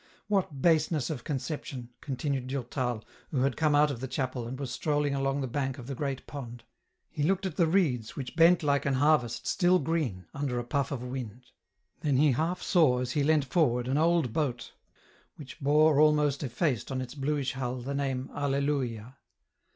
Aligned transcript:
"What 0.35 0.63
baseness 0.63 1.11
of 1.11 1.23
conception!" 1.23 1.89
continued 2.01 2.47
Durtal, 2.47 3.03
who 3.29 3.41
had 3.41 3.55
come 3.55 3.75
out 3.75 3.91
of 3.91 3.99
the 3.99 4.07
chapel, 4.07 4.47
and 4.47 4.59
was 4.59 4.71
strolling 4.71 5.13
along 5.13 5.41
the 5.41 5.47
bank 5.47 5.77
of 5.77 5.85
the 5.85 5.93
great 5.93 6.25
pond. 6.25 6.63
He 7.11 7.21
looked 7.21 7.45
at 7.45 7.55
the 7.55 7.67
reeds, 7.67 8.15
which 8.15 8.35
bent 8.35 8.63
like 8.63 8.87
an 8.87 8.95
harvest 8.95 9.45
still 9.45 9.77
green, 9.77 10.25
under 10.33 10.57
a 10.57 10.63
puff 10.63 10.91
of 10.91 11.03
wind; 11.03 11.51
then 11.99 12.17
he 12.17 12.31
half 12.31 12.63
saw 12.63 12.97
as 12.97 13.11
he 13.11 13.21
leant 13.21 13.45
forward, 13.45 13.87
an 13.87 13.99
old 13.99 14.33
boat, 14.33 14.73
which 15.35 15.59
bore 15.59 15.99
almost 15.99 16.41
effaced 16.41 16.91
on 16.91 16.99
its 16.99 17.13
blueish 17.13 17.53
hull 17.53 17.75
the 17.79 17.93
name" 17.93 18.31
Alleluia." 18.35 19.17